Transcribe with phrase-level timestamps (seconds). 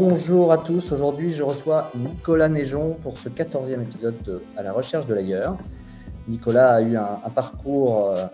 [0.00, 4.72] Bonjour à tous, aujourd'hui je reçois Nicolas Neigeon pour ce 14e épisode de À la
[4.72, 5.58] recherche de l'ailleurs.
[6.28, 8.26] Nicolas a eu un, parcours euh,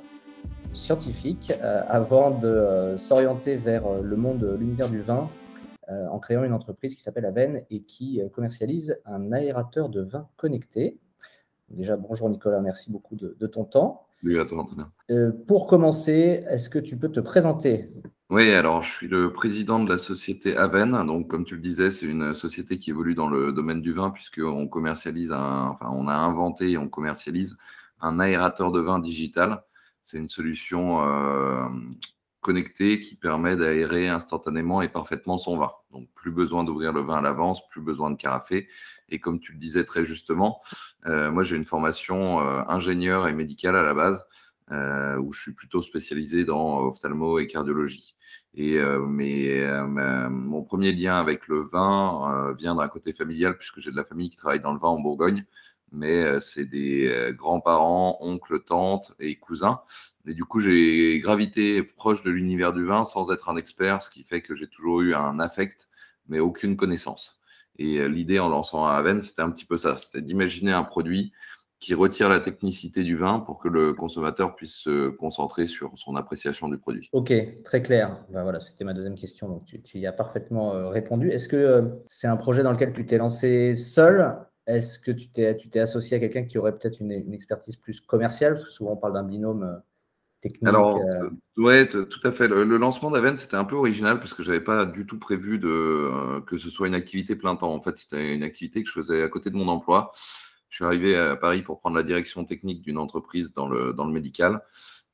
[0.75, 5.31] scientifique euh, avant de euh, s'orienter vers le monde, l'univers du vin,
[5.89, 10.99] en créant une entreprise qui s'appelle Aven et qui commercialise un aérateur de vin connecté.
[11.71, 14.05] Déjà, bonjour Nicolas, merci beaucoup de, de ton temps.
[14.23, 14.37] Oui,
[15.47, 17.91] pour commencer, est-ce que tu peux te présenter?
[18.31, 20.93] Oui, alors je suis le président de la société Aven.
[21.07, 24.11] Donc, comme tu le disais, c'est une société qui évolue dans le domaine du vin,
[24.11, 27.57] puisqu'on commercialise un, enfin, on a inventé et on commercialise
[28.01, 29.63] un aérateur de vin digital.
[30.03, 31.67] C'est une solution euh,
[32.41, 35.73] connectée qui permet d'aérer instantanément et parfaitement son vin.
[35.93, 38.69] Donc, plus besoin d'ouvrir le vin à l'avance, plus besoin de carafer.
[39.11, 40.61] Et comme tu le disais très justement,
[41.07, 44.27] euh, moi j'ai une formation euh, ingénieur et médicale à la base.
[44.71, 48.17] Euh, où je suis plutôt spécialisé dans ophtalmo et cardiologie.
[48.55, 49.87] Et euh, mais euh,
[50.31, 54.31] mon premier lien avec le vin vient d'un côté familial puisque j'ai de la famille
[54.31, 55.45] qui travaille dans le vin en Bourgogne
[55.93, 59.81] mais c'est des grands-parents, oncles, tantes et cousins.
[60.27, 64.11] Et du coup, j'ai gravité proche de l'univers du vin sans être un expert, ce
[64.11, 65.89] qui fait que j'ai toujours eu un affect,
[66.27, 67.39] mais aucune connaissance.
[67.79, 71.33] Et l'idée en lançant Aven, c'était un petit peu ça, c'était d'imaginer un produit
[71.85, 76.17] qui retire la technicité du vin pour que le consommateur puisse se concentrer sur son
[76.17, 77.11] appréciation du produit.
[77.13, 77.31] Ok,
[77.63, 78.25] très clair.
[78.31, 81.31] Ben voilà, c'était ma deuxième question, donc tu, y as parfaitement euh, répondu.
[81.31, 84.35] Est-ce que euh, c'est un projet dans lequel tu t'es lancé seul?
[84.67, 87.77] Est-ce que tu t'es, tu t'es associé à quelqu'un qui aurait peut-être une, une, expertise
[87.77, 88.55] plus commerciale?
[88.55, 89.65] Parce que souvent on parle d'un binôme.
[89.65, 89.77] Euh,
[90.41, 90.69] technique.
[90.69, 91.01] Alors,
[91.57, 92.49] ouais, tout à fait.
[92.49, 96.41] Le, lancement d'Aven, c'était un peu original parce que j'avais pas du tout prévu de,
[96.47, 97.73] que ce soit une activité plein temps.
[97.73, 100.13] En fait, c'était une activité que je faisais à côté de mon emploi.
[100.75, 104.07] Je suis arrivé à Paris pour prendre la direction technique d'une entreprise dans le, dans
[104.07, 104.61] le médical.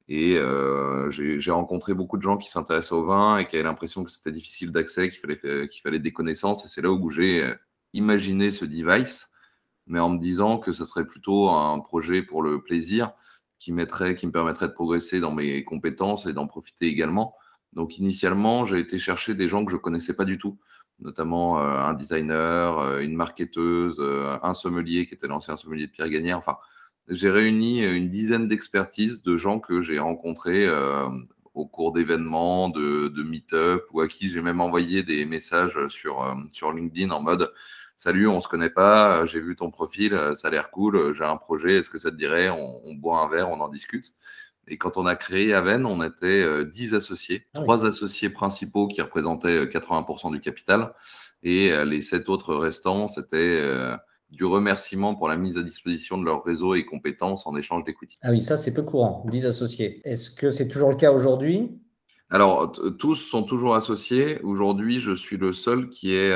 [0.09, 4.03] Et euh, j'ai rencontré beaucoup de gens qui s'intéressaient au vin et qui avaient l'impression
[4.03, 6.65] que c'était difficile d'accès, qu'il fallait, qu'il fallait des connaissances.
[6.65, 7.55] Et c'est là où j'ai euh,
[7.93, 9.35] imaginé ce device,
[9.87, 13.13] mais en me disant que ce serait plutôt un projet pour le plaisir
[13.59, 17.35] qui, mettrait, qui me permettrait de progresser dans mes compétences et d'en profiter également.
[17.75, 20.59] Donc initialement, j'ai été chercher des gens que je connaissais pas du tout
[21.01, 25.93] notamment euh, un designer, euh, une marketeuse, euh, un sommelier qui était l'ancien sommelier de
[25.93, 26.39] Pierre Gagnère.
[26.39, 26.59] Enfin,
[27.09, 30.69] j'ai réuni une dizaine d'expertises de gens que j'ai rencontrés
[31.55, 36.23] au cours d'événements, de, meet-up ou à qui j'ai même envoyé des messages sur,
[36.73, 37.53] LinkedIn en mode
[37.97, 41.37] Salut, on se connaît pas, j'ai vu ton profil, ça a l'air cool, j'ai un
[41.37, 44.13] projet, est-ce que ça te dirait on, boit un verre, on en discute?
[44.71, 48.87] Et quand on a créé Aven, on était 10 euh, associés, ah trois associés principaux
[48.87, 50.95] qui représentaient 80% euh, du capital,
[51.43, 53.61] et euh, les sept autres restants, c'était
[54.31, 58.17] du remerciement pour la mise à disposition de leur réseau et compétences en échange d'equity.
[58.23, 60.01] Ah oui, ça c'est peu courant, 10 associés.
[60.05, 61.77] Est-ce que c'est toujours le cas aujourd'hui?
[62.33, 62.71] Alors,
[63.01, 64.41] tous sont toujours associés.
[64.43, 66.33] Aujourd'hui, je suis le seul qui est,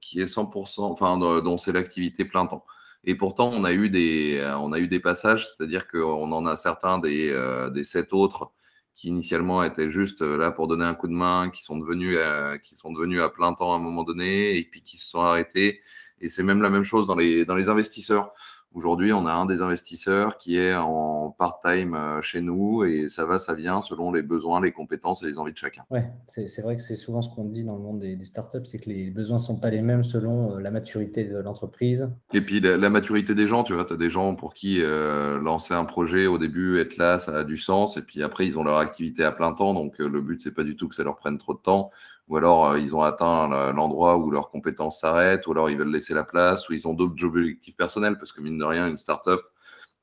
[0.00, 2.64] qui est 100%, enfin, dont c'est l'activité plein temps.
[3.04, 6.46] Et pourtant, on a eu des, euh, on a eu des passages, c'est-à-dire qu'on en
[6.46, 8.52] a certains des, euh, des sept autres
[8.94, 12.18] qui initialement étaient juste euh, là pour donner un coup de main, qui sont devenus,
[12.62, 15.20] qui sont devenus à plein temps à un moment donné, et puis qui se sont
[15.20, 15.80] arrêtés.
[16.20, 18.32] Et c'est même la même chose dans les, dans les investisseurs.
[18.74, 23.26] Aujourd'hui, on a un des investisseurs qui est en part-time euh, chez nous et ça
[23.26, 25.84] va, ça vient selon les besoins, les compétences et les envies de chacun.
[25.90, 28.78] Ouais, c'est vrai que c'est souvent ce qu'on dit dans le monde des, startups, c'est
[28.78, 32.08] que les besoins sont pas les mêmes selon euh, la maturité de l'entreprise.
[32.32, 35.38] Et puis la, maturité des gens, tu vois, tu as des gens pour qui euh,
[35.38, 38.58] lancer un projet au début, être là, ça a du sens et puis après ils
[38.58, 41.04] ont leur activité à plein temps, donc le but c'est pas du tout que ça
[41.04, 41.90] leur prenne trop de temps
[42.32, 45.92] ou alors euh, ils ont atteint l'endroit où leurs compétences s'arrêtent, ou alors ils veulent
[45.92, 48.96] laisser la place, ou ils ont d'autres objectifs personnels, parce que mine de rien, une
[48.96, 49.40] startup,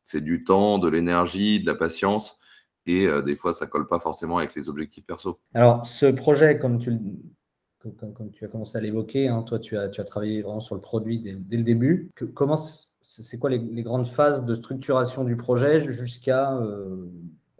[0.04, 2.40] c'est du temps, de l'énergie, de la patience,
[2.86, 5.40] et euh, des fois, ça colle pas forcément avec les objectifs perso.
[5.56, 6.92] Alors, ce projet, comme tu,
[7.82, 11.20] as commencé à l'évoquer, hein, toi, tu as, tu as travaillé vraiment sur le produit
[11.22, 12.12] dès, le début.
[12.36, 17.10] comment c'est quoi les, grandes phases de structuration du projet jusqu'à euh,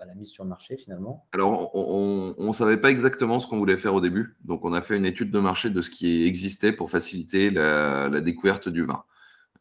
[0.02, 3.58] à la mise sur le marché finalement Alors, on ne savait pas exactement ce qu'on
[3.58, 4.38] voulait faire au début.
[4.44, 8.22] Donc, on a fait une étude de marché de ce qui existait pour faciliter la,
[8.22, 9.04] découverte du vin.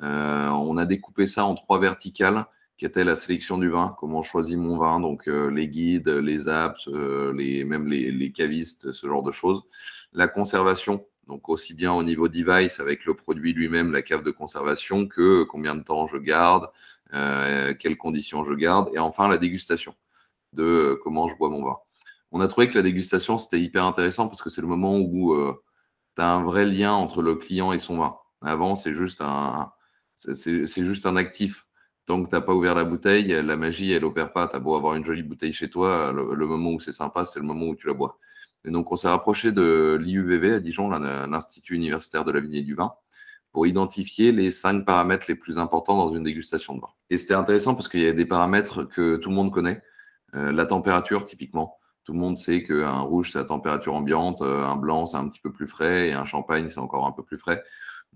[0.02, 2.46] Euh, on a découpé ça en trois verticales
[2.76, 6.08] qui étaient la sélection du vin, comment je choisis mon vin, donc euh, les guides,
[6.08, 9.62] les apps, euh, même les, cavistes, ce genre de choses.
[10.12, 14.30] La conservation, donc aussi bien au niveau device avec le produit lui-même, la cave de
[14.30, 16.68] conservation, que combien de temps je garde,
[17.10, 19.96] quelles conditions je garde, et enfin la dégustation
[20.52, 21.76] de euh, comment je bois mon vin.
[22.30, 25.32] On a trouvé que la dégustation, c'était hyper intéressant parce que c'est le moment où
[25.32, 25.54] euh,
[26.16, 28.16] tu as un vrai lien entre le client et son vin.
[28.42, 29.72] Avant, c'est juste un,
[30.16, 31.66] c'est juste un actif.
[32.06, 34.48] Tant que tu n'as pas ouvert la bouteille, la magie, elle opère pas.
[34.48, 37.38] Tu as beau avoir une jolie bouteille chez toi, le, moment où c'est sympa, c'est
[37.38, 38.18] le moment où tu la bois.
[38.64, 42.62] Et donc, on s'est rapproché de l'IUVV à Dijon, l'Institut universitaire de la vigne et
[42.62, 42.92] du vin,
[43.52, 46.90] pour identifier les cinq paramètres les plus importants dans une dégustation de vin.
[47.10, 49.82] Et c'était intéressant parce qu'il y a des paramètres que tout le monde connaît.
[50.34, 51.78] Euh, la température, typiquement.
[52.04, 55.28] Tout le monde sait qu'un rouge, c'est la température ambiante, euh, un blanc, c'est un
[55.28, 57.62] petit peu plus frais, et un champagne, c'est encore un peu plus frais.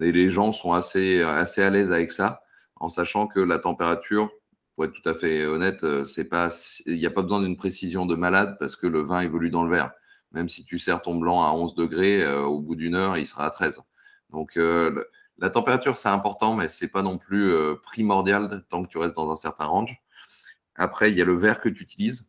[0.01, 2.43] Et les gens sont assez, assez à l'aise avec ça,
[2.77, 4.31] en sachant que la température,
[4.75, 6.49] pour être tout à fait honnête, euh, c'est pas,
[6.87, 9.65] il n'y a pas besoin d'une précision de malade parce que le vin évolue dans
[9.65, 9.93] le verre.
[10.33, 13.45] Même si tu sers ton blanc à 11 degrés, au bout d'une heure, il sera
[13.45, 13.83] à 13.
[14.31, 15.05] Donc, euh,
[15.39, 19.31] la température, c'est important, mais c'est pas non plus primordial tant que tu restes dans
[19.31, 20.03] un certain range.
[20.77, 22.29] Après, il y a le verre que tu utilises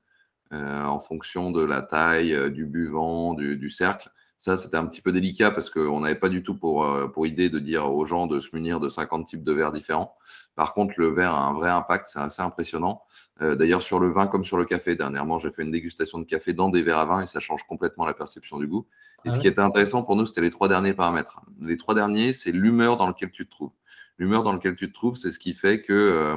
[0.52, 4.10] euh, en fonction de la taille, euh, du buvant, du, du cercle.
[4.44, 7.26] Ça, c'était un petit peu délicat parce qu'on n'avait pas du tout pour, euh, pour
[7.26, 10.18] idée de dire aux gens de se munir de 50 types de verres différents.
[10.56, 13.04] Par contre, le verre a un vrai impact, c'est assez impressionnant.
[13.42, 16.26] Euh, D'ailleurs, sur le vin comme sur le café, dernièrement, j'ai fait une dégustation de
[16.26, 18.86] café dans des verres à vin et ça change complètement la perception du goût.
[19.24, 21.40] Et ah ce qui était intéressant pour nous, c'était les trois derniers paramètres.
[21.62, 23.72] Les trois derniers, c'est l'humeur dans laquelle tu te trouves.
[24.18, 26.36] L'humeur dans laquelle tu te trouves, c'est ce qui fait que euh,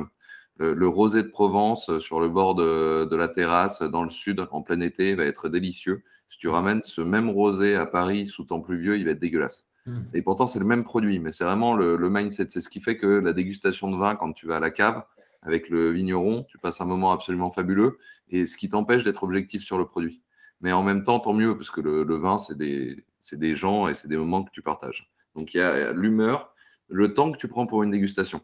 [0.58, 4.10] le, le, rosé de Provence euh, sur le bord de, de, la terrasse dans le
[4.10, 6.02] sud en plein été va être délicieux.
[6.28, 9.66] Si tu ramènes ce même rosé à Paris sous temps pluvieux, il va être dégueulasse.
[9.86, 10.00] Mmh.
[10.14, 12.46] Et pourtant, c'est le même produit, mais c'est vraiment le, le mindset.
[12.48, 15.04] C'est ce qui fait que la dégustation de vin, quand tu vas à la cave
[15.42, 17.98] avec le vigneron, tu passes un moment absolument fabuleux
[18.28, 20.22] et ce qui t'empêche d'être objectif sur le produit.
[20.60, 23.88] Mais en même temps, tant mieux, parce que le, le vin, c'est des, des gens
[23.88, 25.12] et c'est des moments que tu partages.
[25.34, 26.54] Donc, il y a l'humeur,
[26.88, 28.40] le temps que tu prends pour une dégustation.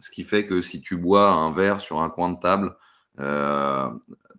[0.00, 2.76] Ce qui fait que si tu bois un verre sur un coin de table
[3.18, 3.90] euh,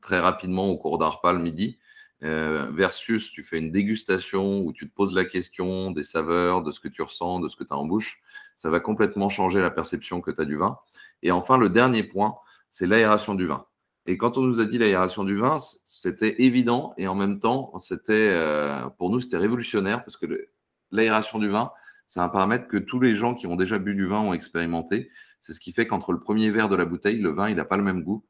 [0.01, 1.79] très rapidement au cours d'un repas le midi,
[2.23, 6.71] euh, versus tu fais une dégustation où tu te poses la question des saveurs, de
[6.71, 8.21] ce que tu ressens, de ce que tu as en bouche,
[8.55, 10.79] ça va complètement changer la perception que tu as du vin.
[11.21, 12.35] Et enfin, le dernier point,
[12.69, 13.65] c'est l'aération du vin.
[14.07, 17.77] Et quand on nous a dit l'aération du vin, c'était évident et en même temps,
[17.77, 20.47] c'était euh, pour nous, c'était révolutionnaire parce que
[20.91, 21.71] l'aération du vin,
[22.07, 25.09] c'est un paramètre que tous les gens qui ont déjà bu du vin ont expérimenté.
[25.41, 27.65] C'est ce qui fait qu'entre le premier verre de la bouteille, le vin, il n'a
[27.65, 28.25] pas le même goût.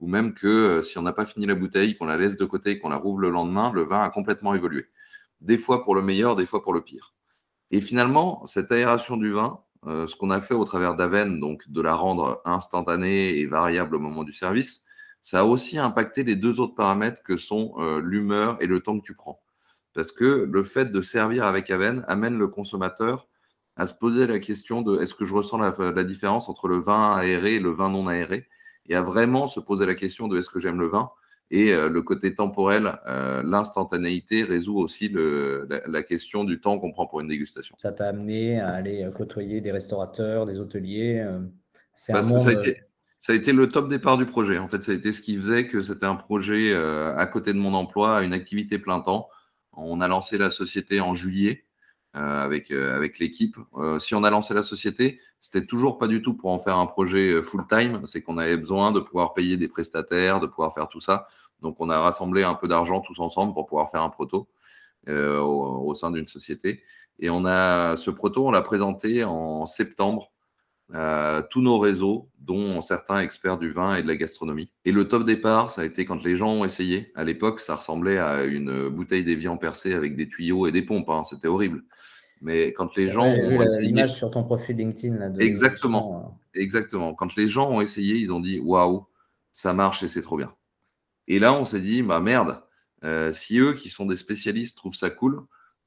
[0.00, 2.44] Ou même que euh, si on n'a pas fini la bouteille, qu'on la laisse de
[2.44, 4.86] côté qu'on la rouvre le lendemain, le vin a complètement évolué.
[5.40, 7.14] Des fois pour le meilleur, des fois pour le pire.
[7.70, 11.68] Et finalement, cette aération du vin, euh, ce qu'on a fait au travers d'Aven, donc
[11.68, 14.84] de la rendre instantanée et variable au moment du service,
[15.22, 18.98] ça a aussi impacté les deux autres paramètres que sont euh, l'humeur et le temps
[18.98, 19.42] que tu prends.
[19.94, 23.28] Parce que le fait de servir avec Aven amène le consommateur
[23.80, 26.78] à se poser la question de est-ce que je ressens la, la, différence entre le
[26.78, 28.46] vin aéré et le vin non aéré
[28.86, 31.10] et à vraiment se poser la question de est-ce que j'aime le vin
[31.50, 36.78] et euh, le côté temporel, euh, l'instantanéité résout aussi le, la, la, question du temps
[36.78, 37.74] qu'on prend pour une dégustation.
[37.78, 41.18] Ça t'a amené à aller côtoyer des restaurateurs, des hôteliers.
[41.18, 41.40] Euh,
[42.10, 42.40] bah, monde...
[42.40, 42.82] ça, a été,
[43.18, 44.58] ça a été le top départ du projet.
[44.58, 47.54] En fait, ça a été ce qui faisait que c'était un projet euh, à côté
[47.54, 49.28] de mon emploi, une activité plein temps.
[49.72, 51.64] On a lancé la société en juillet.
[52.16, 53.56] Euh, avec, euh, avec l'équipe.
[53.76, 56.76] Euh, si on a lancé la société, c'était toujours pas du tout pour en faire
[56.76, 60.74] un projet full time, c'est qu'on avait besoin de pouvoir payer des prestataires, de pouvoir
[60.74, 61.28] faire tout ça.
[61.62, 64.48] Donc on a rassemblé un peu d'argent tous ensemble pour pouvoir faire un proto
[65.06, 65.12] au,
[65.86, 66.82] au, sein d'une société.
[67.20, 70.32] Et on a ce proto, on l'a présenté en septembre
[70.92, 74.72] à tous nos réseaux, dont certains experts du vin et de la gastronomie.
[74.84, 77.12] Et le top départ, ça a été quand les gens ont essayé.
[77.14, 81.10] À l'époque, ça ressemblait à une bouteille d'évian percée avec des tuyaux et des pompes.
[81.10, 81.22] Hein.
[81.22, 81.84] C'était horrible.
[82.40, 86.38] Mais quand les gens ouais, ont essayé, l'image sur ton profil LinkedIn là, de exactement,
[86.54, 87.14] exactement.
[87.14, 89.06] Quand les gens ont essayé, ils ont dit waouh,
[89.52, 90.54] ça marche et c'est trop bien.
[91.28, 92.62] Et là, on s'est dit bah merde,
[93.04, 95.42] euh, si eux qui sont des spécialistes trouvent ça cool,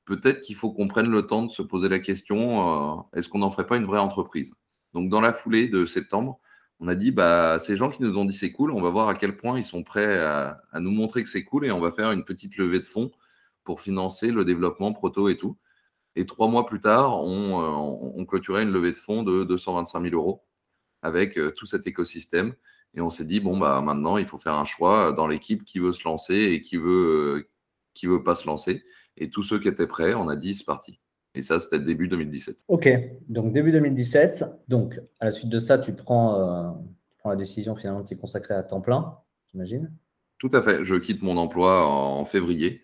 [0.06, 3.40] peut-être qu'il faut qu'on prenne le temps de se poser la question euh, est-ce qu'on
[3.40, 4.54] n'en ferait pas une vraie entreprise?
[4.94, 6.40] Donc dans la foulée de septembre,
[6.80, 9.10] on a dit bah ces gens qui nous ont dit c'est cool, on va voir
[9.10, 11.92] à quel point ils sont prêts à, nous montrer que c'est cool et on va
[11.92, 13.12] faire une petite levée de fonds
[13.64, 15.58] pour financer le développement proto et tout.
[16.16, 20.04] Et trois mois plus tard, on, euh, on clôturait une levée de fonds de 225
[20.04, 20.44] 000 euros
[21.04, 22.56] avec euh, tout cet écosystème.
[22.96, 25.80] Et on s'est dit, bon, bah, maintenant, il faut faire un choix dans l'équipe qui
[25.80, 27.50] veut se lancer et qui veut, euh,
[27.94, 28.84] qui veut pas se lancer.
[29.18, 31.00] Et tous ceux qui étaient prêts, on a dit, c'est parti.
[31.36, 32.66] Et ça, c'était début 2017.
[32.68, 32.90] OK.
[33.28, 34.46] Donc, début 2017.
[34.68, 36.72] Donc, à la suite de ça, tu prends, euh,
[37.10, 39.18] tu prends la décision finalement de t'y consacrer à temps plein,
[39.52, 39.92] j'imagine
[40.38, 40.86] Tout à fait.
[40.86, 42.84] Je quitte mon emploi en, en février.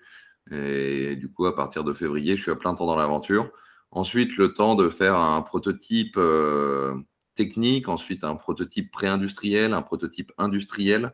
[0.51, 3.51] Et du coup, à partir de février, je suis à plein temps dans l'aventure.
[3.91, 6.95] Ensuite, le temps de faire un prototype euh,
[7.35, 11.13] technique, ensuite un prototype pré-industriel, un prototype industriel,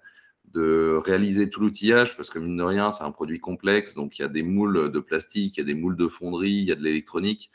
[0.55, 4.21] de réaliser tout l'outillage, parce que mine de rien, c'est un produit complexe, donc il
[4.21, 6.71] y a des moules de plastique, il y a des moules de fonderie, il y
[6.71, 7.51] a de l'électronique,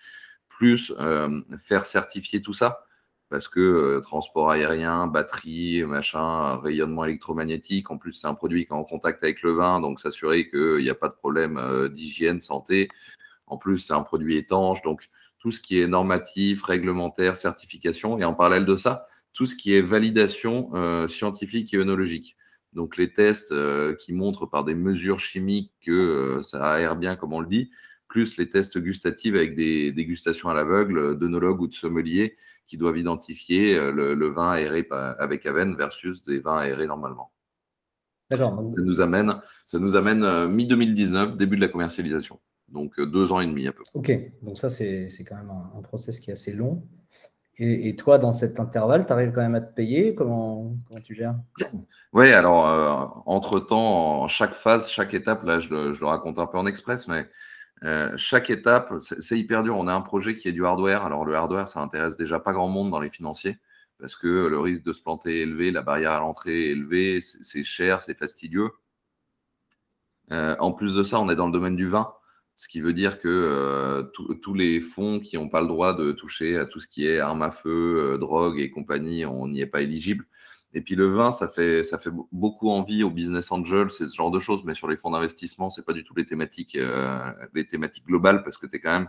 [0.48, 2.84] plus euh, faire certifier tout ça.
[3.30, 7.90] parce que transport aérien, batterie, machin, rayonnement électromagnétique.
[7.90, 10.78] En plus, c'est un produit qui est en contact avec le vin, donc s'assurer qu'il
[10.78, 12.88] n'y a pas de problème d'hygiène, santé.
[13.46, 15.08] En plus, c'est un produit étanche, donc
[15.40, 19.74] tout ce qui est normatif, réglementaire, certification, et en parallèle de ça, tout ce qui
[19.74, 22.36] est validation euh, scientifique et œnologique.
[22.72, 27.16] Donc les tests euh, qui montrent par des mesures chimiques que euh, ça aère bien,
[27.16, 27.70] comme on le dit,
[28.08, 32.36] plus les tests gustatifs avec des dégustations à l'aveugle d'œnologues ou de sommeliers
[32.66, 37.32] qui doivent identifier le, vin aéré avec Aven versus des vins aérés normalement.
[38.30, 38.64] D'accord.
[38.74, 42.40] Ça nous amène, ça nous amène mi-2019, début de la commercialisation.
[42.68, 43.92] Donc deux ans et demi à peu près.
[43.94, 46.86] Ok, donc ça c'est quand même un, un, process qui est assez long.
[47.62, 50.14] Et, toi, dans cet intervalle, tu arrives quand même à te payer?
[50.14, 51.34] Comment, comment tu gères?
[52.14, 56.56] Oui, alors, euh, entre-temps, en chaque phase, chaque étape, là, je, le raconte un peu
[56.56, 57.28] en express, mais
[57.84, 59.76] euh, chaque étape, c'est hyper dur.
[59.76, 61.04] On a un projet qui est du hardware.
[61.04, 63.58] Alors, le hardware, ça intéresse déjà pas grand monde dans les financiers
[63.98, 67.20] parce que le risque de se planter est élevé, la barrière à l'entrée est élevée,
[67.20, 68.70] c'est cher, c'est fastidieux.
[70.32, 72.14] Euh, en plus de ça, on est dans le domaine du vin
[72.60, 76.12] ce qui veut dire que euh, tous les fonds qui n'ont pas le droit de
[76.12, 79.62] toucher à tout ce qui est armes à feu, euh, drogue et compagnie, on n'y
[79.62, 80.26] est pas éligible.
[80.74, 84.14] Et puis le vin, ça fait, ça fait beaucoup envie aux business angels, c'est ce
[84.14, 87.32] genre de choses, mais sur les fonds d'investissement, c'est pas du tout les thématiques, euh,
[88.06, 89.08] globales parce que tu es quand même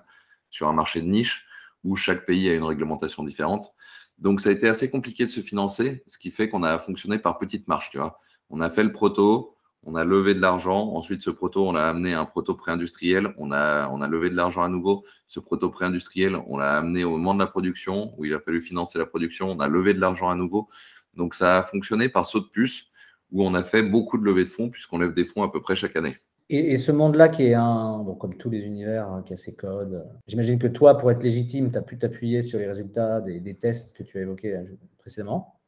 [0.50, 1.46] sur un marché de niche
[1.84, 3.74] où chaque pays a une réglementation différente.
[4.17, 7.20] Donc ça a été assez compliqué de se financer, ce qui fait qu'on a fonctionné
[7.20, 8.22] par petites marches, tu vois.
[8.50, 10.94] On a fait le proto, on a levé de l'argent.
[10.96, 13.34] Ensuite, ce proto, on l'a amené à un proto pré-industriel.
[13.38, 15.06] On a, on a levé de l'argent à nouveau.
[15.28, 18.62] Ce proto pré-industriel, on l'a amené au moment de la production où il a fallu
[18.62, 19.50] financer la production.
[19.50, 20.70] On a levé de l'argent à nouveau.
[21.16, 22.88] Donc, ça a fonctionné par saut de puce
[23.32, 25.62] où on a fait beaucoup de levées de fonds puisqu'on lève des fonds à peu
[25.62, 26.18] près chaque année.
[26.54, 29.56] Et, ce monde-là qui est un, bon, comme tous les univers, hein, qui a ses
[29.56, 33.56] codes, j'imagine que toi, pour être légitime, tu as pu t'appuyer sur les résultats des,
[33.56, 34.66] tests que tu as évoqués euh,
[34.98, 35.61] précédemment.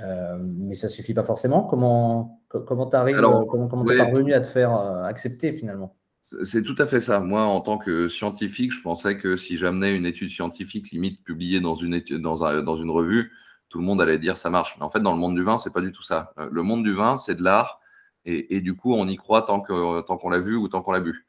[0.00, 1.62] Euh, mais ça suffit pas forcément.
[1.62, 5.96] Comment comment t'arrives, euh, comment comment t'es parvenu à te faire euh, accepter finalement?
[6.20, 7.20] C'est tout à fait ça.
[7.20, 11.60] Moi, en tant que scientifique, je pensais que si j'amenais une étude scientifique limite publiée
[11.60, 13.30] dans une étude, dans, un, dans une revue,
[13.68, 14.76] tout le monde allait dire ça marche.
[14.76, 16.32] Mais en fait, dans le monde du vin, c'est pas du tout ça.
[16.50, 17.80] Le monde du vin, c'est de l'art,
[18.24, 20.82] et, et, du coup, on y croit tant que tant qu'on l'a vu ou tant
[20.82, 21.26] qu'on l'a bu.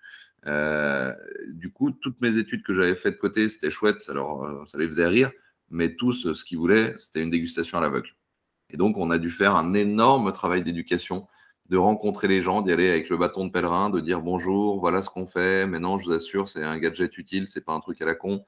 [0.48, 1.14] Euh,
[1.50, 4.88] du coup, toutes mes études que j'avais faites de côté, c'était chouette, alors ça les
[4.88, 5.32] faisait rire,
[5.70, 8.10] mais tous, ce qu'ils voulaient, c'était une dégustation à l'aveugle.
[8.70, 11.28] Et donc, on a dû faire un énorme travail d'éducation,
[11.70, 15.02] de rencontrer les gens, d'y aller avec le bâton de pèlerin, de dire bonjour, voilà
[15.02, 15.66] ce qu'on fait.
[15.66, 18.44] Maintenant, je vous assure, c'est un gadget utile, c'est pas un truc à la con.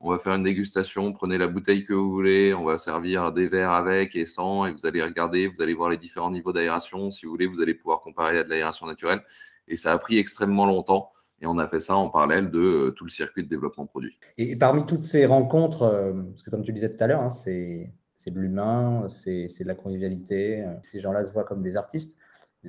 [0.00, 3.46] On va faire une dégustation, prenez la bouteille que vous voulez, on va servir des
[3.46, 7.12] verres avec et sans, et vous allez regarder, vous allez voir les différents niveaux d'aération.
[7.12, 9.22] Si vous voulez, vous allez pouvoir comparer à de l'aération naturelle.
[9.68, 11.12] Et ça a pris extrêmement longtemps.
[11.40, 14.18] Et on a fait ça en parallèle de euh, tout le circuit de développement produit.
[14.38, 17.30] Et, parmi toutes ces rencontres, euh, parce que comme tu disais tout à l'heure, hein,
[17.30, 20.64] c'est c'est de l'humain, c'est de la convivialité.
[20.82, 22.18] Ces gens-là se voient comme des artistes.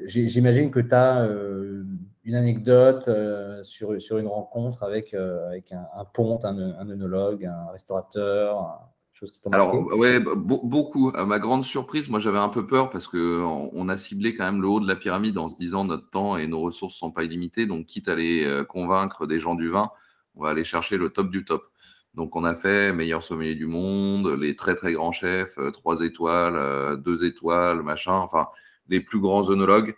[0.05, 1.83] J'imagine que tu as euh,
[2.23, 7.45] une anecdote euh, sur, sur une rencontre avec, euh, avec un, ponte, un, un œnologue,
[7.45, 8.79] un restaurateur,
[9.13, 11.11] chose qui Alors, ouais, beaucoup.
[11.13, 14.45] À ma grande surprise, moi j'avais un peu peur parce qu'on on a ciblé quand
[14.45, 17.11] même le haut de la pyramide en se disant notre temps et nos ressources sont
[17.11, 17.67] pas illimitées.
[17.67, 19.91] Donc, quitte à aller convaincre des gens du vin,
[20.33, 21.69] on va aller chercher le top du top.
[22.13, 26.01] Donc on a fait meilleur sommelier du monde, les très très grands chefs, euh, trois
[26.01, 28.49] étoiles, euh, deux étoiles, machin, enfin
[28.87, 29.95] les plus grands œnologues.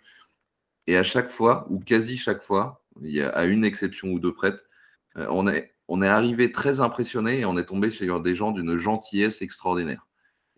[0.86, 4.20] Et à chaque fois, ou quasi chaque fois, il y a à une exception ou
[4.20, 4.64] deux prêtes,
[5.18, 5.72] euh, on est,
[6.08, 10.06] arrivé très impressionné et on est tombé sur des gens d'une gentillesse extraordinaire.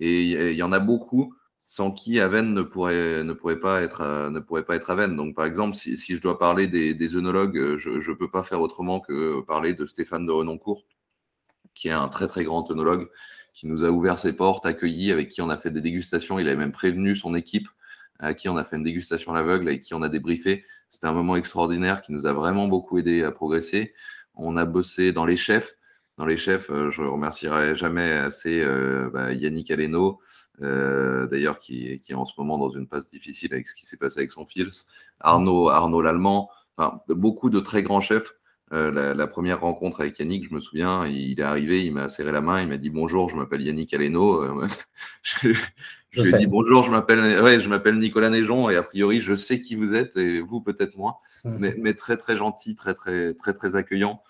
[0.00, 1.34] Et il y en a beaucoup
[1.64, 3.24] sans qui Aven ne pourrait,
[3.60, 5.16] pas être, ne pourrait pas être Aven.
[5.16, 9.00] Donc, par exemple, si, je dois parler des, des je ne peux pas faire autrement
[9.00, 10.84] que parler de Stéphane de Renoncourt,
[11.78, 13.08] qui est un très très grand œnologue,
[13.54, 16.38] qui nous a ouvert ses portes, accueilli, avec qui on a fait des dégustations.
[16.38, 17.68] Il avait même prévenu son équipe,
[18.18, 20.64] à qui on a fait une dégustation à l'aveugle, avec qui on a débriefé.
[20.90, 23.94] C'était un moment extraordinaire qui nous a vraiment beaucoup aidé à progresser.
[24.34, 25.76] On a bossé dans les chefs.
[26.16, 30.18] Dans les chefs, euh, je remercierai jamais assez euh, bah, Yannick Aleno,
[30.62, 33.86] euh, d'ailleurs qui, qui, est en ce moment dans une passe difficile avec ce qui
[33.86, 34.88] s'est passé avec son fils.
[35.20, 36.50] Arnaud, Arnaud l'Allemand.
[36.76, 38.34] Enfin, beaucoup de très grands chefs
[38.72, 42.08] euh, la, la, première rencontre avec Yannick, je me souviens, il est arrivé, il m'a
[42.08, 44.42] serré la main, il m'a dit bonjour, je m'appelle Yannick Aleno.
[44.42, 44.68] Euh,
[45.22, 45.54] je,
[46.10, 49.22] je, lui ai dit bonjour, je m'appelle ouais, je m'appelle Nicolas Neigeon et a priori
[49.22, 51.56] je sais qui vous êtes et vous peut-être moins, mmh.
[51.58, 54.22] mais, mais, très très gentil, très très très très accueillant,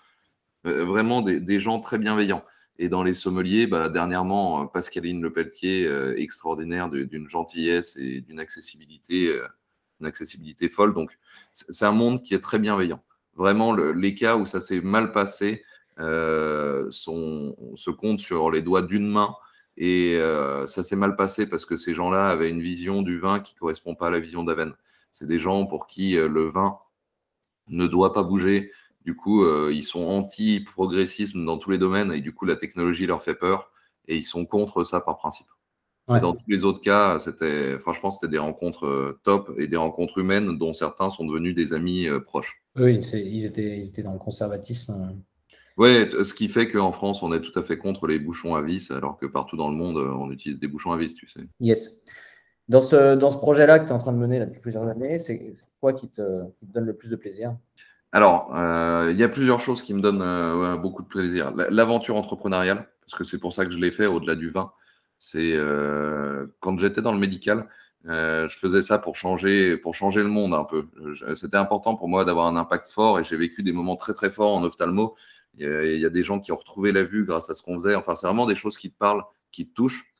[0.65, 2.43] euh, vraiment des, des, gens très bienveillants.
[2.81, 9.37] Et dans les sommeliers, bah, dernièrement, Pascaline Lepelletier, euh, extraordinaire d'une gentillesse et d'une accessibilité,
[9.99, 10.93] une accessibilité folle.
[10.93, 11.17] Donc
[11.51, 13.03] c'est un monde qui est très bienveillant
[13.39, 15.63] vraiment les cas où ça s'est mal passé
[15.99, 19.33] euh, sont, se comptent sur les doigts d'une main
[19.77, 23.39] Et euh, ça s'est mal passé parce que ces gens-là avaient une vision du vin
[23.39, 24.73] qui correspond pas à la vision d'Aven.
[25.13, 26.79] C'est des gens pour qui euh, le vin
[27.69, 28.71] ne doit pas bouger.
[29.05, 33.05] Du coup, euh, ils sont anti-progressisme dans tous les domaines et du coup, la technologie
[33.07, 33.71] leur fait peur
[34.07, 35.47] et ils sont contre ça par principe.
[36.09, 36.19] Ouais.
[36.19, 40.17] Dans tous les autres cas, c'était franchement, c'était des rencontres euh, top et des rencontres
[40.17, 42.63] humaines dont certains sont devenus des amis euh, proches.
[42.75, 45.15] Oui, ils étaient, ils étaient dans le conservatisme.
[45.77, 48.55] Ouais, t- ce qui fait qu'en France, on est tout à fait contre les bouchons
[48.55, 51.13] à vis, alors que partout dans le monde, euh, on utilise des bouchons à vis,
[51.13, 51.41] tu sais.
[51.59, 52.01] Yes.
[52.67, 54.87] Dans ce, dans ce projet-là que tu es en train de mener là, depuis plusieurs
[54.87, 57.55] années, c'est quoi qui te, qui te donne le plus de plaisir?
[58.11, 61.55] Alors, euh, il y a plusieurs choses qui me donnent euh, beaucoup de plaisir.
[61.55, 64.71] La- L'aventure entrepreneuriale, parce que c'est pour ça que je l'ai fait au-delà du vin.
[65.19, 67.67] C'est euh, quand j'étais dans le médical,
[68.05, 70.87] euh, je faisais ça pour changer, pour changer le monde un peu.
[71.35, 74.31] C'était important pour moi d'avoir un impact fort et j'ai vécu des moments très très
[74.31, 75.15] forts en ophtalmo.
[75.55, 77.95] Il y, a, des gens qui ont retrouvé la vue grâce à ce qu'on faisait.
[77.95, 80.13] Enfin, c'est vraiment des choses qui te parlent, qui te touchent.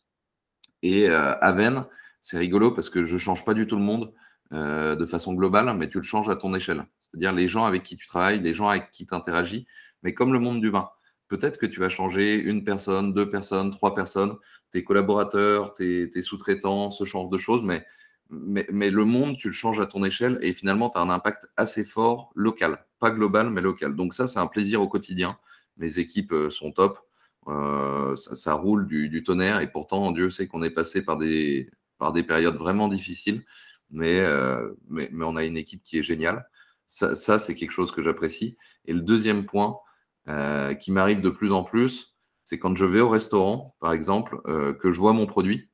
[0.82, 1.86] Et euh, Aven,
[2.22, 4.14] c'est rigolo parce que je change pas du tout le monde
[4.52, 6.86] euh, de façon globale, mais tu le changes à ton échelle.
[7.00, 9.66] C'est-à-dire les gens avec qui tu travailles, les gens avec qui tu interagis,
[10.04, 10.90] mais comme le monde du vin.
[11.30, 14.36] Peut-être que tu vas changer une personne, deux personnes, trois personnes,
[14.72, 17.86] tes collaborateurs, tes, sous-traitants, ce genre de choses, mais,
[18.30, 21.10] mais, mais le monde, tu le changes à ton échelle et finalement, tu as un
[21.10, 23.96] impact assez fort local, pas global, mais local.
[23.96, 25.38] Donc ça, c'est un plaisir au quotidien.
[25.78, 27.00] Les équipes euh, sont top.
[27.48, 31.18] Euh, ça, ça roule du, du tonnerre et pourtant, Dieu sait qu'on est passé par
[31.18, 31.70] des,
[32.00, 33.46] par des périodes vraiment difficiles,
[33.92, 36.50] mais, euh, mais, mais on a une équipe qui est géniale.
[36.88, 38.58] Ça, ça c'est quelque chose que j'apprécie.
[38.86, 39.78] Et le deuxième point
[40.30, 44.40] euh, qui m'arrive de plus en plus, c'est quand je vais au restaurant, par exemple,
[44.48, 45.70] euh, que je vois mon produit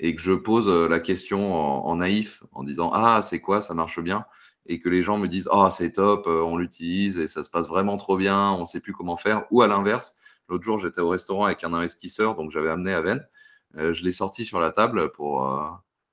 [0.00, 3.74] et que je pose euh, la question en, naïf, en disant Ah, c'est quoi, ça
[3.74, 4.24] marche bien?
[4.66, 7.68] Et que les gens me disent Ah, c'est top, on l'utilise et ça se passe
[7.68, 9.44] vraiment trop bien, on ne sait plus comment faire.
[9.50, 10.16] Ou à l'inverse,
[10.48, 12.92] l'autre jour, j'étais au restaurant avec un investisseur, donc j'avais amené.
[13.76, 15.42] Euh, je l'ai sorti sur la table pour,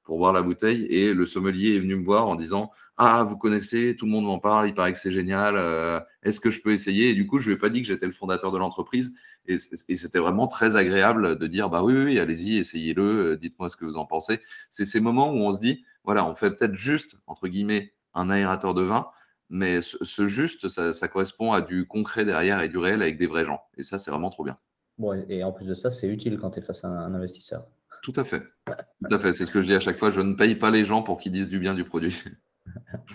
[0.10, 3.38] pour voir la bouteille et le sommelier est venu me voir en disant Ah, vous
[3.38, 6.64] connaissez, tout le monde m'en parle, il paraît que c'est génial, euh, est-ce que je
[6.64, 7.12] peux essayer?
[7.12, 9.14] Et du coup, je lui ai pas dit que j'étais le fondateur de l'entreprise
[9.46, 13.86] et, c'était vraiment très agréable de dire Bah oui, allez-y, essayez-le, euh, dites-moi ce que
[13.86, 14.40] vous en pensez.
[14.72, 18.32] C'est ces moments où on se dit Voilà, on fait peut-être juste, entre guillemets, un
[18.32, 19.06] aérateur de vin,
[19.52, 23.28] mais ce, juste, ça, ça correspond à du concret derrière et du réel avec des
[23.28, 23.62] vrais gens.
[23.78, 24.58] Et ça, c'est vraiment trop bien.
[24.98, 27.68] Bon, et en plus de ça, c'est utile quand tu es face à un investisseur.
[28.02, 28.42] Tout à fait.
[28.66, 29.34] Tout à fait.
[29.34, 30.10] C'est ce que je dis à chaque fois.
[30.12, 32.24] Je ne paye pas les gens pour qu'ils disent du bien du produit.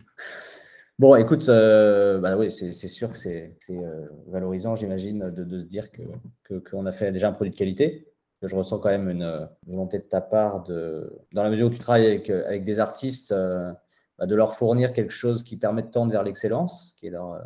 [1.00, 5.66] Bon, écoute, euh, bah oui, c'est sûr que c'est euh, valorisant, j'imagine, de, de se
[5.66, 6.02] dire que
[6.44, 8.06] que- qu'on a fait déjà un produit de qualité.
[8.40, 11.66] Que je ressens quand même une, euh, volonté de ta part de, dans la mesure
[11.66, 13.72] où tu travailles avec, avec des artistes, euh,
[14.18, 17.40] bah, de leur fournir quelque chose qui permet de tendre vers l'excellence, qui est leur,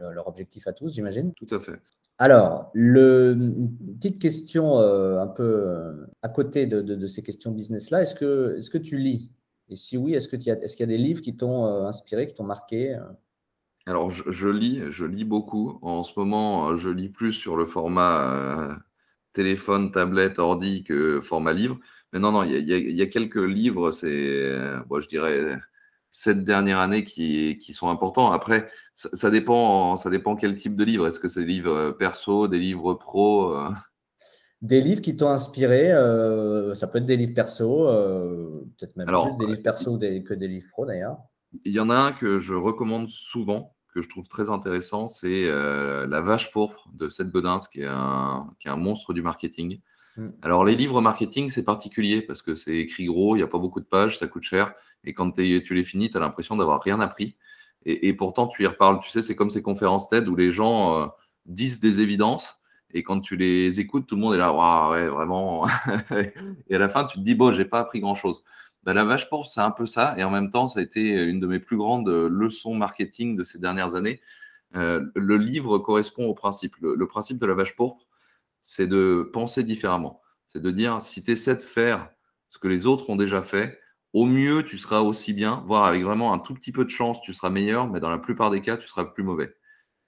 [0.00, 1.32] leur leur objectif à tous, j'imagine.
[1.34, 1.78] Tout à fait.
[2.18, 8.02] Alors, le, une petite question euh, un peu euh, à côté de, ces questions business-là,
[8.02, 9.30] est-ce que, tu lis?
[9.68, 12.44] Et si oui, est-ce qu'il y a des livres qui t'ont euh, inspiré, qui t'ont
[12.44, 12.98] marqué?
[13.84, 15.78] Alors, je, lis, je lis beaucoup.
[15.82, 18.78] En ce moment, je lis plus sur le format
[19.34, 21.78] téléphone, tablette, ordi que format livre.
[22.12, 25.58] Mais non, non, il y a, quelques livres, c'est, je dirais,
[26.18, 28.32] cette dernière année qui, qui sont importants.
[28.32, 31.06] Après, ça, ça dépend, ça dépend quel type de livre.
[31.06, 33.54] Est-ce que c'est des livres euh, perso, des livres pro?
[33.54, 33.70] euh,
[34.62, 39.06] Des livres qui t'ont inspiré, euh, ça peut être des livres perso, euh, peut-être même
[39.06, 41.18] plus des livres perso des- que des livres pro d'ailleurs.
[41.64, 45.46] Il y en a un que je recommande souvent, que je trouve très intéressant, c'est
[45.48, 49.80] La Vache pourpre de Seth Godin, qui est un, qui est un monstre du marketing.
[50.16, 50.28] Mm.
[50.42, 53.58] Alors, les livres marketing, c'est particulier parce que c'est écrit gros, il n'y a pas
[53.58, 54.74] beaucoup de pages, ça coûte cher.
[55.04, 57.36] Et quand tu les finis, tu as l'impression d'avoir rien appris.
[57.88, 58.98] Et, pourtant, tu y reparles.
[59.00, 61.06] Tu sais, c'est comme ces conférences TED où les gens euh,
[61.44, 62.58] disent des évidences.
[62.92, 64.52] Et quand tu les écoutes, tout le monde est là,
[64.90, 65.68] ouais, vraiment.
[66.68, 68.42] et à la fin, tu te dis, bon, j'ai pas appris grand-chose.
[68.82, 70.16] Ben, la vache pourpre, c'est un peu ça.
[70.18, 73.44] Et en même temps, ça a été une de mes plus grandes leçons marketing de
[73.44, 74.20] ces dernières années.
[74.74, 76.74] Euh, le livre correspond au principe.
[76.80, 78.05] Le principe de la vache pourpre,
[78.66, 80.20] c'est de penser différemment.
[80.46, 82.10] C'est de dire, si tu essaies de faire
[82.48, 83.78] ce que les autres ont déjà fait,
[84.12, 87.20] au mieux, tu seras aussi bien, voire avec vraiment un tout petit peu de chance,
[87.20, 89.54] tu seras meilleur, mais dans la plupart des cas, tu seras plus mauvais.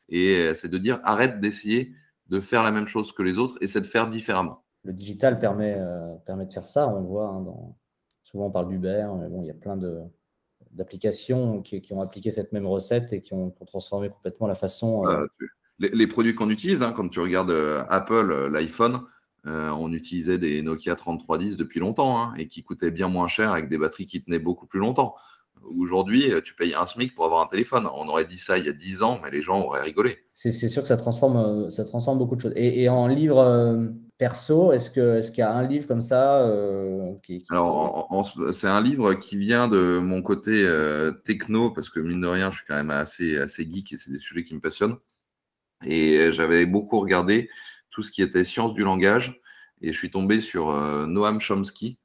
[0.09, 1.93] Et euh, c'est de dire, arrête d'essayer
[2.27, 4.65] de faire la même chose que les autres, essaie de faire différemment.
[4.85, 7.29] Le digital permet, euh, permet de faire ça, on le voit.
[7.29, 7.77] hein, dans...
[8.25, 10.01] Souvent on parle d'Uber, mais bon, il y a plein de,
[10.73, 14.47] d'applications qui, qui ont appliqué cette même recette et qui ont, qui ont transformé complètement
[14.47, 15.07] la façon.
[15.07, 15.27] euh, Euh,
[15.79, 19.03] les, les produits qu'on utilise, hein, quand tu regardes euh, Apple, euh, l'iPhone,
[19.47, 23.53] euh, on utilisait des Nokia 3310 depuis longtemps hein, et qui coûtaient bien moins cher
[23.53, 25.15] avec des batteries qui tenaient beaucoup plus longtemps.
[25.77, 27.89] Aujourd'hui, tu payes un SMIC pour avoir un téléphone.
[27.93, 30.19] On aurait dit ça il y a 10 ans, mais les gens auraient rigolé.
[30.33, 32.53] C'est sûr que ça transforme, ça transforme beaucoup de choses.
[32.55, 33.89] Et, et en livre, euh,
[34.19, 36.49] perso, est-ce qu'il y a un livre comme ça
[37.25, 38.09] qui, Alors,
[38.53, 40.67] c'est un livre qui vient de mon côté
[41.25, 44.13] techno, parce que mine de rien, je suis quand même assez, assez geek et c'est
[44.13, 44.97] des sujets qui me passionnent.
[45.85, 47.51] Et j'avais beaucoup regardé
[47.91, 49.41] tout ce qui était sciences du langage
[49.81, 50.73] et je suis tombé sur
[51.07, 51.99] Noam Chomsky,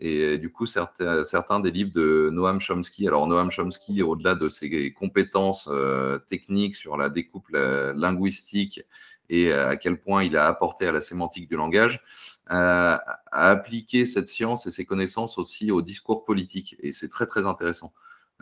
[0.00, 4.92] et du coup, certains, des livres de Noam Chomsky, alors Noam Chomsky, au-delà de ses
[4.92, 8.82] compétences euh, techniques sur la découpe linguistique
[9.28, 12.02] et à quel point il a apporté à la sémantique du langage,
[12.50, 16.76] euh, a appliqué cette science et ses connaissances aussi au discours politique.
[16.80, 17.92] Et c'est très, très intéressant.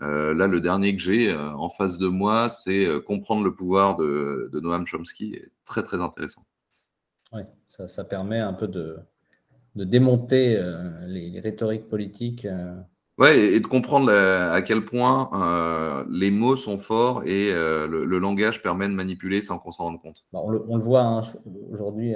[0.03, 3.97] Euh, là, le dernier que j'ai euh, en face de moi, c'est Comprendre le pouvoir
[3.97, 5.41] de, de Noam Chomsky.
[5.65, 6.43] Très, très intéressant.
[7.33, 8.99] Oui, ça, ça permet un peu de,
[9.77, 12.47] de démonter euh, les, rhétoriques politiques.
[12.47, 12.75] Euh.
[13.19, 18.61] Ouais, et, de comprendre à quel point euh, les mots sont forts et le, langage
[18.61, 20.27] permet de manipuler sans qu'on s'en rende compte.
[20.35, 21.23] Bah, on, le, voit hein,
[21.71, 22.15] aujourd'hui.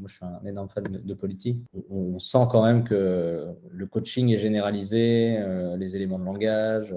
[0.00, 1.62] Moi, je suis un énorme fan de, politique.
[1.90, 5.38] On, sent quand même que le coaching est généralisé,
[5.78, 6.94] les éléments de langage.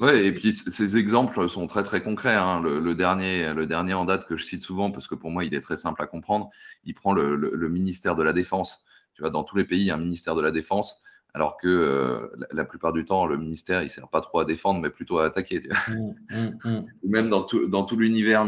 [0.00, 2.34] Ouais, et puis ces exemples sont très très concrets.
[2.34, 2.60] Hein.
[2.60, 5.54] Le, dernier, le dernier en date que je cite souvent, parce que pour moi il
[5.54, 6.50] est très simple à comprendre,
[6.84, 8.84] il prend le, le ministère de la Défense.
[9.14, 11.02] Tu vois, dans tous les pays, il y a un ministère de la Défense,
[11.34, 14.80] alors que euh, la, plupart du temps, le ministère, il sert pas trop à défendre,
[14.80, 15.62] mais plutôt à attaquer.
[15.88, 16.86] Mmh, mmh, mmh.
[17.04, 18.44] Même dans tout, dans tout l'univers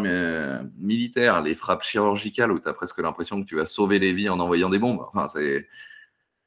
[0.79, 4.29] militaire, les frappes chirurgicales où tu as presque l'impression que tu vas sauver les vies
[4.29, 5.01] en envoyant des bombes.
[5.13, 5.67] Enfin, c'est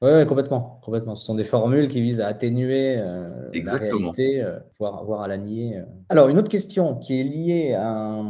[0.01, 1.15] oui, complètement, complètement.
[1.15, 5.27] Ce sont des formules qui visent à atténuer euh, la réalité, euh, voire, voire, à
[5.27, 5.77] la nier.
[5.77, 5.85] Euh.
[6.09, 8.21] Alors, une autre question qui est liée à,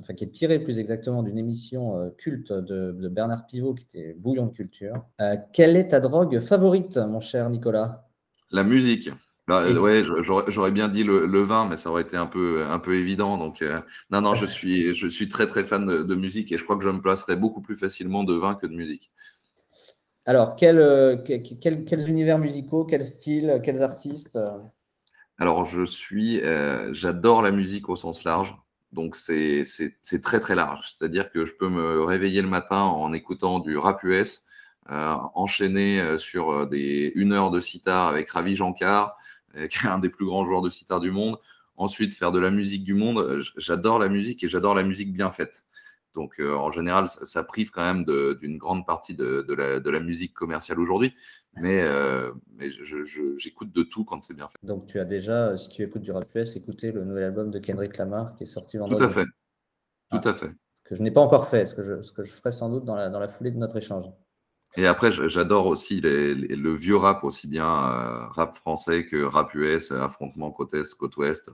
[0.00, 4.46] enfin, qui est tirée plus exactement d'une émission culte de, Bernard Pivot, qui était Bouillon
[4.46, 5.04] de culture.
[5.52, 8.06] quelle est ta drogue favorite, mon cher Nicolas?
[8.52, 9.10] La musique.
[9.48, 12.94] Bah, ouais, j'aurais bien dit le, vin, mais ça aurait été un peu, un peu
[12.94, 13.36] évident.
[13.36, 13.64] Donc,
[14.12, 16.76] non, non, je suis, je suis très, très fan de, de musique et je crois
[16.76, 19.10] que je me placerai beaucoup plus facilement de vin que de musique.
[20.26, 24.58] Alors, euh, quels univers musicaux, quels styles, quels artistes euh?
[25.38, 28.56] Alors, je suis, euh, j'adore la musique au sens large.
[28.90, 29.62] Donc, c'est
[30.22, 30.90] très, très large.
[30.90, 34.46] C'est-à-dire que je peux me réveiller le matin en écoutant du rap US,
[34.88, 39.16] enchaîner sur des, une heure de sitar avec Ravi Jankar,
[39.54, 41.38] qui est un des plus grands joueurs de sitar du monde.
[41.76, 43.42] Ensuite, faire de la musique du monde.
[43.56, 45.65] J'adore la musique et j'adore la musique bien faite.
[46.16, 48.04] Donc, euh, en général, ça, prive quand même
[48.40, 51.14] d'une grande partie de, la, musique commerciale aujourd'hui.
[51.60, 52.32] Mais, euh,
[53.36, 54.58] j'écoute de tout quand c'est bien fait.
[54.66, 57.58] Donc, tu as déjà, si tu écoutes du rap US, écouté le nouvel album de
[57.58, 58.98] Kendrick Lamar qui est sorti vendredi.
[58.98, 59.26] Tout à fait.
[60.10, 60.28] Tout ah.
[60.28, 60.50] à fait.
[60.74, 62.70] Ce que je n'ai pas encore fait, ce que je, ce que je ferai sans
[62.70, 64.06] doute dans la, dans la foulée de notre échange.
[64.78, 69.90] Et après, j'adore aussi le vieux rap, aussi bien euh, rap français que rap US,
[69.92, 71.50] affrontement côte est, côte ouest.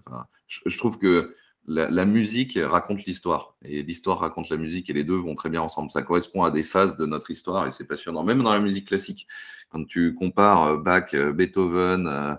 [0.48, 1.35] je, trouve que
[1.66, 5.62] la, musique raconte l'histoire et l'histoire raconte la musique et les deux vont très bien
[5.62, 5.90] ensemble.
[5.90, 8.25] Ça correspond à des phases de notre histoire et c'est passionnant.
[8.25, 9.29] Même dans la musique classique,
[9.70, 12.35] quand tu compares euh, Bach, euh, Beethoven, euh,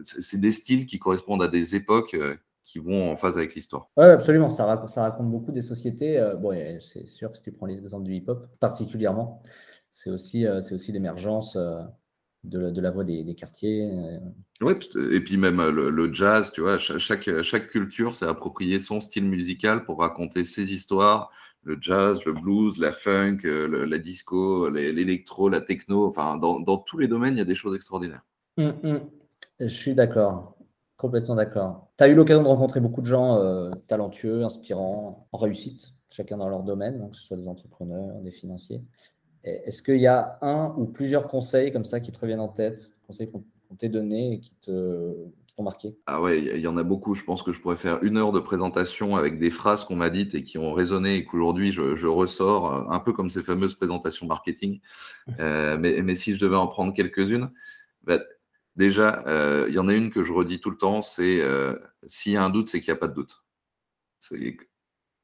[0.00, 2.16] c'est des styles qui correspondent à des époques
[2.64, 3.88] qui vont en phase avec l'histoire.
[3.96, 4.50] Oui, absolument.
[4.50, 6.24] Ça raconte, beaucoup des sociétés.
[6.80, 9.42] c'est sûr que si tu prends l'exemple du hip-hop particulièrement,
[9.90, 10.46] c'est aussi
[10.92, 11.58] l'émergence
[12.48, 13.90] de la, voix des, quartiers.
[13.90, 14.18] Euh.
[14.60, 14.78] Ouais,
[15.12, 19.26] et puis même euh, le, jazz, tu vois, chaque, chaque culture s'est approprié son style
[19.26, 21.30] musical pour raconter ses histoires.
[21.62, 26.98] Le jazz, le blues, la funk, euh, la disco, l'électro, la techno, enfin, dans, tous
[26.98, 28.24] les domaines, il y a des choses extraordinaires.
[28.56, 29.00] Hum, hum.
[29.60, 30.56] Je suis d'accord,
[30.96, 31.88] complètement d'accord.
[31.98, 36.48] Tu as eu l'occasion de rencontrer beaucoup de gens talentueux, inspirants, en réussite, chacun dans
[36.48, 38.80] leur domaine, donc que ce soit des entrepreneurs, des financiers.
[39.64, 42.92] Est-ce qu'il y a un ou plusieurs conseils comme ça qui te reviennent en tête,
[43.06, 43.44] conseils qu'on
[43.76, 45.96] t'ait donnés et qui t'ont marqué?
[46.06, 47.14] Ah ouais, il y, en a beaucoup.
[47.14, 50.10] Je pense que je pourrais faire une heure de présentation avec des phrases qu'on m'a
[50.10, 53.74] dites et qui ont résonné et qu'aujourd'hui je, ressors, euh, un peu comme ces fameuses
[53.74, 54.80] présentations marketing.
[55.40, 57.50] Euh, mais, si je devais en prendre quelques-unes,
[58.04, 58.20] bah,
[58.76, 61.42] déjà, euh, il y en a une que je redis tout le temps, c'est
[62.06, 63.44] s'il y a un doute, c'est qu'il n'y a pas de doute.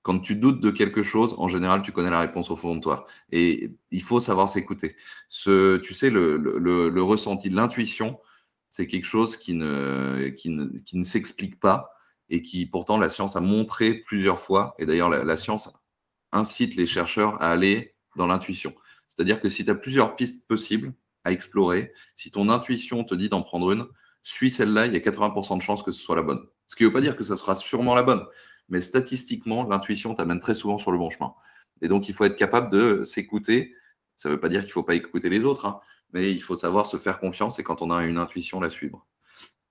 [0.04, 2.80] Quand tu doutes de quelque chose, en général, tu connais la réponse au fond de
[2.80, 3.06] toi.
[3.32, 4.96] Et il faut savoir s'écouter.
[5.28, 8.20] Ce, tu sais, le, le, le, ressenti, l'intuition,
[8.68, 11.90] c'est quelque chose qui ne, qui ne, qui ne s'explique pas
[12.28, 14.74] et qui, pourtant, la science a montré plusieurs fois.
[14.78, 15.72] Et d'ailleurs, la, la, science
[16.32, 18.74] incite les chercheurs à aller dans l'intuition.
[19.08, 20.92] C'est-à-dire que si tu as plusieurs pistes possibles
[21.24, 23.86] à explorer, si ton intuition te dit d'en prendre une,
[24.22, 26.44] suis celle-là, il y a 80% de chances que ce soit la bonne.
[26.66, 28.24] Ce qui ne veut pas dire que ça sera sûrement la bonne,
[28.68, 31.34] mais statistiquement, l'intuition t'amène très souvent sur le bon chemin.
[31.82, 33.74] Et donc, il faut être capable de s'écouter.
[34.16, 35.80] Ça ne veut pas dire qu'il ne faut pas écouter les autres, hein,
[36.12, 39.06] mais il faut savoir se faire confiance et quand on a une intuition, la suivre.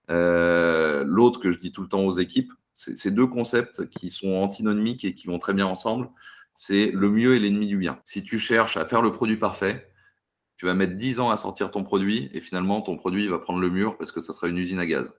[0.09, 4.33] Euh, L'autre que je dis tout le temps aux équipes, c'est deux concepts qui sont
[4.33, 6.09] antinomiques et qui vont très bien ensemble.
[6.55, 8.01] c'est le mieux est l'ennemi du bien.
[8.03, 9.91] Si tu cherches à faire le produit parfait,
[10.57, 13.59] tu vas mettre 10 ans à sortir ton produit et finalement ton produit va prendre
[13.59, 15.13] le mur parce que ça sera une usine à gaz.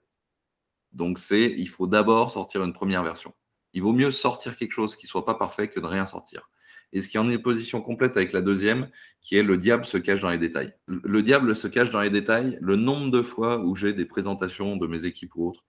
[0.91, 3.33] Donc c'est, il faut d'abord sortir une première version.
[3.75, 6.49] Il vaut mieux sortir quelque chose qui soit pas parfait que de rien sortir.
[6.93, 8.89] Et ce qui en est position complète avec la deuxième,
[9.21, 10.73] qui est le diable se cache dans les détails.
[10.87, 12.57] Le diable se cache dans les détails.
[12.61, 15.65] Le nombre de fois où j'ai des présentations de mes équipes ou autres,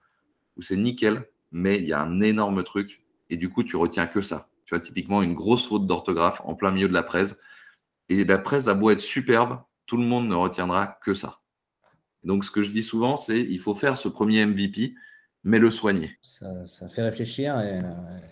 [0.56, 4.06] où c'est nickel, mais il y a un énorme truc, et du coup tu retiens
[4.06, 4.48] que ça.
[4.66, 7.36] Tu vois, typiquement une grosse faute d'orthographe en plein milieu de la presse.
[8.08, 11.40] Et la presse a beau être superbe, tout le monde ne retiendra que ça.
[12.22, 14.94] Donc ce que je dis souvent, c'est il faut faire ce premier MVP,
[15.46, 16.11] mais le soigner.
[16.22, 17.80] Ça, ça fait réfléchir et,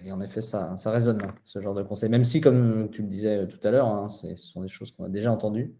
[0.04, 2.10] et, en effet, ça, ça résonne, ce genre de conseil.
[2.10, 5.04] Même si, comme tu le disais tout à l'heure, hein, ce sont des choses qu'on
[5.04, 5.72] a déjà entendues,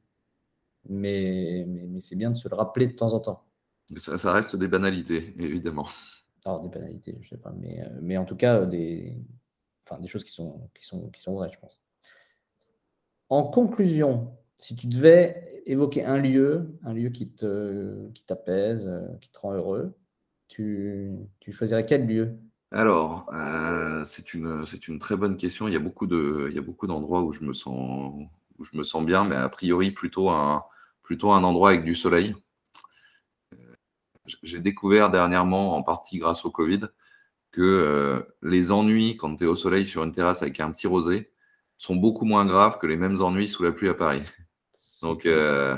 [0.89, 3.43] mais, mais, mais c'est bien de se le rappeler de temps en temps.
[3.97, 5.89] Ça, ça reste des banalités, évidemment.
[6.45, 9.19] Alors, des banalités, je sais pas, mais, mais en tout cas, des,
[9.85, 11.81] enfin, des choses qui sont, qui, sont, qui sont vraies, je pense.
[13.29, 18.89] En conclusion, si tu devais évoquer un lieu, un lieu qui te, qui t'apaise,
[19.21, 19.97] qui te rend heureux,
[20.55, 22.39] tu, tu choisirais quel lieu?
[22.71, 25.67] Alors, euh, c'est une, très bonne question.
[25.67, 28.15] Il y a beaucoup d'endroits où je me sens,
[28.59, 30.63] où je me sens bien, mais a priori plutôt un,
[31.21, 32.37] endroit avec du soleil.
[34.43, 36.83] J'ai découvert dernièrement, en partie grâce au Covid,
[37.51, 40.87] que euh, les ennuis quand tu es au soleil sur une terrasse avec un petit
[40.87, 41.31] rosé
[41.79, 44.23] sont beaucoup moins graves que les mêmes ennuis sous la pluie à Paris.
[45.05, 45.77] Donc, euh,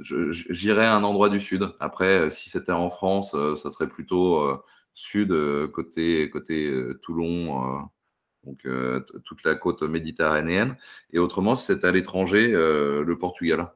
[0.00, 1.66] j'irais à un endroit du sud.
[1.80, 4.62] Après, si c'était en France, euh, ça serait plutôt euh,
[4.92, 7.88] sud, euh, côté, côté euh, Toulon,
[8.44, 8.68] donc
[9.24, 10.76] toute la côte méditerranéenne.
[11.10, 13.72] Et autrement, si c'était à l'étranger, le Portugal.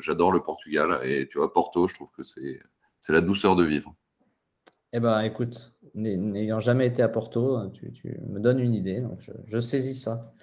[0.00, 1.00] J'adore le Portugal.
[1.04, 2.60] Et tu vois, Porto, je trouve que c'est
[3.08, 3.94] la douceur de vivre.
[4.92, 9.20] Eh ben, écoute, n'ayant jamais été à Porto, tu, tu, me donnes une idée, donc
[9.20, 10.34] je, je saisis ça.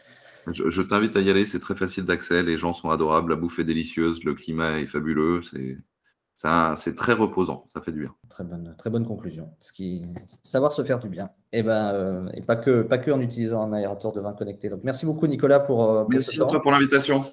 [0.51, 3.35] Je, je t'invite à y aller, c'est très facile d'accès, les gens sont adorables, la
[3.37, 8.15] bouffe est délicieuse, le climat est fabuleux, c'est très reposant, ça fait du bien.
[8.29, 9.51] Très bonne, très bonne conclusion.
[9.59, 10.05] Ce qui,
[10.43, 11.29] savoir se faire du bien.
[11.51, 14.33] Et, eh ben, euh, et pas, que, pas que en utilisant un aérateur de vin
[14.33, 14.69] connecté.
[14.69, 15.77] Donc, merci beaucoup, Nicolas, pour.
[15.77, 17.23] pour merci à toi pour l'invitation.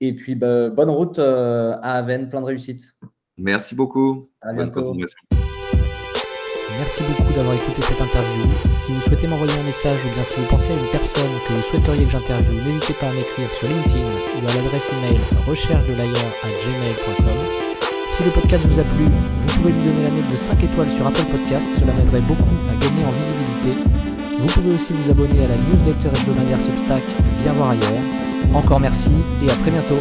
[0.00, 2.98] Et puis, bah, bonne route euh, à Aven, plein de réussite.
[3.38, 4.30] Merci beaucoup.
[4.40, 4.74] À bientôt.
[4.74, 5.41] Bonne continuation.
[6.78, 8.44] Merci beaucoup d'avoir écouté cette interview.
[8.70, 11.52] Si vous souhaitez m'envoyer un message ou bien si vous pensez à une personne que
[11.52, 15.84] vous souhaiteriez que j'interviewe, n'hésitez pas à m'écrire sur LinkedIn ou à l'adresse email recherche.
[18.08, 20.90] Si le podcast vous a plu, vous pouvez lui donner la note de 5 étoiles
[20.90, 23.90] sur Apple Podcast, cela m'aiderait beaucoup à gagner en visibilité.
[24.38, 27.02] Vous pouvez aussi vous abonner à la newsletter hebdomadaire Substack
[27.42, 28.02] Viens voir ailleurs.
[28.54, 29.98] Encore merci et à très bientôt.